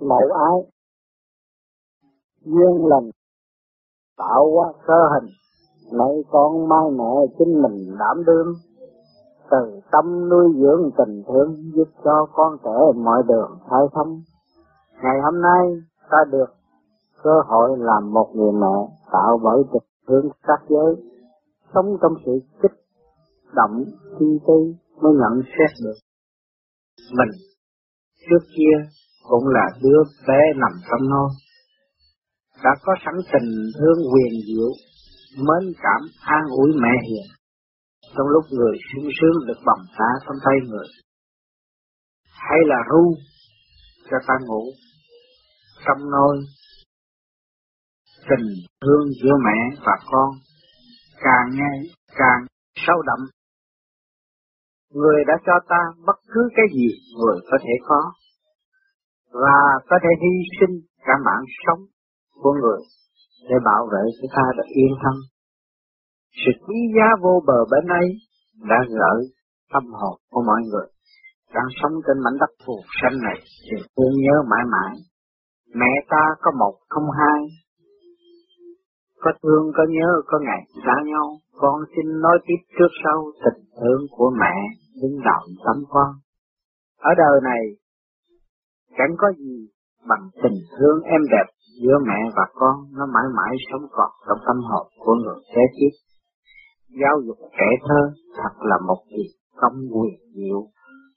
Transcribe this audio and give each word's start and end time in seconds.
mẫu 0.00 0.32
ái 0.32 0.70
duyên 2.44 2.86
lành, 2.86 3.10
tạo 4.16 4.50
hóa 4.54 4.72
sơ 4.86 4.94
hình 5.14 5.30
nay 5.92 6.24
con 6.30 6.68
mai 6.68 6.90
mẹ 6.90 7.34
chính 7.38 7.62
mình 7.62 7.96
đảm 7.98 8.24
đương. 8.26 8.54
Từ 9.50 9.80
tâm 9.92 10.28
nuôi 10.28 10.54
dưỡng 10.60 10.90
tình 10.98 11.22
thương 11.28 11.72
giúp 11.74 11.88
cho 12.04 12.26
con 12.32 12.56
trẻ 12.64 13.00
mọi 13.04 13.22
đường 13.28 13.58
khai 13.70 13.80
thông 13.92 14.20
ngày 15.02 15.20
hôm 15.24 15.42
nay 15.42 15.66
ta 16.10 16.18
được 16.30 16.54
cơ 17.22 17.40
hội 17.46 17.78
làm 17.78 18.12
một 18.12 18.30
người 18.34 18.52
mẹ 18.52 18.96
tạo 19.12 19.40
bởi 19.42 19.62
tình 19.72 19.88
thương 20.08 20.30
các 20.42 20.60
giới. 20.68 20.96
Sống 21.74 21.96
trong 22.02 22.12
sự 22.26 22.32
kích 22.62 22.72
động 23.54 23.84
chi 24.18 24.26
tư 24.46 24.74
mới 25.00 25.12
nhận 25.12 25.42
xét 25.44 25.70
được 25.84 25.98
mình 27.18 27.30
trước 28.30 28.46
kia 28.56 28.88
cũng 29.28 29.46
là 29.46 29.66
đứa 29.82 30.00
bé 30.28 30.40
nằm 30.56 30.72
trong 30.90 31.08
nôi 31.10 31.30
đã 32.64 32.70
có 32.82 32.92
sẵn 33.04 33.14
tình 33.32 33.50
thương 33.78 33.98
quyền 34.12 34.32
diệu, 34.46 34.70
mến 35.36 35.72
cảm, 35.82 36.00
an 36.20 36.44
ủi 36.50 36.70
mẹ 36.82 36.94
hiền. 37.08 37.28
Trong 38.16 38.26
lúc 38.26 38.44
người 38.50 38.76
sung 38.92 39.08
sướng 39.20 39.46
được 39.46 39.60
bồng 39.66 39.86
ta 39.98 40.10
trong 40.24 40.36
tay 40.44 40.54
người, 40.68 40.86
hay 42.24 42.58
là 42.66 42.76
ru 42.90 43.14
cho 44.10 44.16
ta 44.26 44.34
ngủ, 44.46 44.64
trong 45.86 46.10
nôi 46.10 46.36
tình 48.28 48.46
thương 48.80 49.08
giữa 49.22 49.36
mẹ 49.44 49.76
và 49.86 49.92
con 50.10 50.30
càng 51.20 51.50
nghe 51.52 51.90
càng 52.06 52.46
sâu 52.86 53.02
đậm. 53.02 53.26
Người 54.94 55.24
đã 55.26 55.34
cho 55.46 55.52
ta 55.68 55.80
bất 56.06 56.16
cứ 56.34 56.48
cái 56.56 56.66
gì 56.74 56.88
người 57.18 57.38
có 57.50 57.58
thể 57.60 57.72
có 57.88 58.12
và 59.32 59.60
có 59.88 59.96
thể 60.02 60.08
hy 60.22 60.34
sinh 60.60 60.80
cả 61.06 61.12
mạng 61.26 61.44
sống 61.66 61.80
của 62.42 62.52
người 62.52 62.80
để 63.48 63.56
bảo 63.64 63.88
vệ 63.92 64.04
cho 64.22 64.28
ta 64.36 64.42
được 64.56 64.68
yên 64.68 64.92
thân. 65.02 65.14
Sự 66.46 66.52
quý 66.66 66.76
giá 66.96 67.08
vô 67.22 67.42
bờ 67.46 67.64
bên 67.70 67.86
ấy 67.86 68.08
đã 68.68 68.76
gợi 68.88 69.20
tâm 69.72 69.84
hồn 69.92 70.18
của 70.30 70.42
mọi 70.46 70.60
người 70.70 70.88
đang 71.54 71.68
sống 71.82 71.92
trên 72.06 72.18
mảnh 72.24 72.36
đất 72.40 72.52
phù 72.66 72.76
sanh 73.02 73.18
này 73.22 73.38
thì 73.64 73.76
thương 73.96 74.14
nhớ 74.24 74.36
mãi 74.50 74.64
mãi. 74.74 74.94
Mẹ 75.74 75.92
ta 76.08 76.24
có 76.40 76.50
một 76.58 76.74
không 76.88 77.10
hai, 77.18 77.40
có 79.20 79.30
thương 79.42 79.72
có 79.76 79.84
nhớ 79.88 80.10
có 80.26 80.38
ngày 80.46 80.62
xa 80.86 80.94
nhau. 81.04 81.26
Con 81.60 81.82
xin 81.96 82.20
nói 82.20 82.38
tiếp 82.46 82.60
trước 82.78 82.92
sau 83.04 83.24
tình 83.44 83.64
thương 83.80 84.00
của 84.10 84.30
mẹ 84.40 84.54
đứng 85.02 85.20
đầu 85.24 85.42
tâm 85.64 85.84
con. 85.88 86.10
Ở 86.98 87.10
đời 87.16 87.40
này 87.42 87.62
chẳng 88.98 89.14
có 89.18 89.28
gì 89.38 89.56
bằng 90.08 90.24
tình 90.42 90.58
thương 90.74 91.02
em 91.02 91.22
đẹp 91.30 91.48
giữa 91.82 91.98
mẹ 92.08 92.20
và 92.36 92.46
con 92.54 92.76
nó 92.96 93.06
mãi 93.14 93.26
mãi 93.36 93.54
sống 93.70 93.84
còn 93.90 94.10
trong 94.28 94.38
tâm 94.46 94.56
hồn 94.68 94.86
của 95.04 95.14
người 95.14 95.40
thế 95.54 95.62
tiếp. 95.76 95.92
Giáo 97.00 97.14
dục 97.26 97.38
trẻ 97.58 97.68
thơ 97.88 98.00
thật 98.36 98.52
là 98.60 98.76
một 98.86 99.00
việc 99.10 99.30
công 99.60 99.78
quyền 99.92 100.18
diệu 100.34 100.60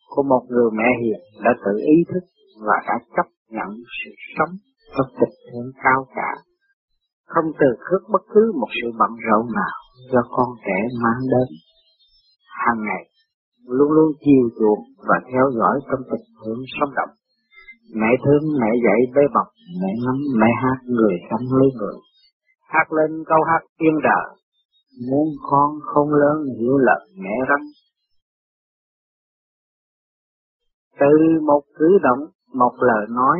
của 0.09 0.23
một 0.23 0.43
người 0.49 0.69
mẹ 0.73 0.89
hiền 1.01 1.19
đã 1.43 1.51
tự 1.65 1.71
ý 1.77 1.97
thức 2.13 2.23
và 2.67 2.75
đã 2.87 2.95
chấp 3.15 3.27
nhận 3.49 3.69
sự 3.99 4.11
sống 4.37 4.53
trong 4.95 5.09
tình 5.19 5.35
thương 5.47 5.71
cao 5.83 6.05
cả, 6.15 6.31
không 7.25 7.51
từ 7.59 7.67
khước 7.79 8.01
bất 8.13 8.21
cứ 8.33 8.51
một 8.59 8.67
sự 8.81 8.87
bận 8.99 9.11
rộn 9.27 9.45
nào 9.55 9.77
do 10.11 10.21
con 10.29 10.49
trẻ 10.65 10.79
mang 11.03 11.21
đến. 11.31 11.47
Hàng 12.65 12.79
ngày, 12.87 13.03
luôn 13.67 13.91
luôn 13.91 14.11
chiều 14.25 14.49
chuộng 14.59 14.83
và 15.07 15.17
theo 15.31 15.45
dõi 15.59 15.79
trong 15.91 16.01
tình 16.11 16.25
thương 16.37 16.59
sống 16.79 16.89
động 16.95 17.15
Mẹ 17.93 18.07
thương 18.25 18.43
mẹ 18.61 18.67
dạy 18.85 18.99
bế 19.15 19.21
bọc, 19.33 19.47
mẹ 19.81 19.91
ngắm 20.03 20.17
mẹ 20.39 20.47
hát 20.63 20.77
người 20.85 21.15
sống 21.29 21.59
lấy 21.59 21.69
người. 21.77 21.95
Hát 22.67 22.87
lên 22.91 23.23
câu 23.27 23.37
hát 23.47 23.61
yên 23.77 23.93
đời, 24.03 24.27
muốn 25.09 25.27
con 25.49 25.79
không 25.83 26.09
lớn 26.09 26.37
hiểu 26.59 26.77
lời 26.77 27.07
mẹ 27.17 27.35
răng. 27.49 27.65
Từ 30.99 31.41
một 31.47 31.61
cử 31.79 31.97
động, 32.03 32.27
một 32.53 32.73
lời 32.79 33.05
nói, 33.09 33.37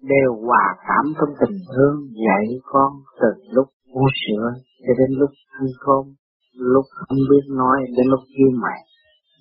đều 0.00 0.34
hòa 0.46 0.76
cảm 0.88 1.12
trong 1.18 1.34
tình 1.40 1.58
thương 1.76 1.96
dạy 2.26 2.46
con 2.64 2.92
từ 3.20 3.28
lúc 3.50 3.68
u 3.92 4.06
sữa 4.26 4.52
cho 4.86 4.94
đến 4.98 5.18
lúc 5.18 5.30
ăn 5.50 5.66
cơm, 5.80 6.14
lúc 6.54 6.84
không 6.90 7.18
biết 7.30 7.44
nói 7.48 7.78
đến 7.96 8.06
lúc 8.06 8.20
yêu 8.36 8.50
mẹ, 8.62 8.76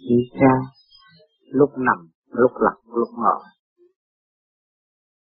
yêu 0.09 0.21
cha, 0.39 0.53
lúc 1.51 1.69
nằm, 1.77 2.07
lúc 2.31 2.51
lật, 2.59 2.77
lúc 2.95 3.07
ngồi 3.17 3.43